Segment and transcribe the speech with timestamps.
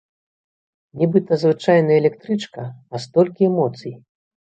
[1.01, 2.63] Нібыта звычайная электрычка,
[2.93, 3.93] а столькі эмоцый!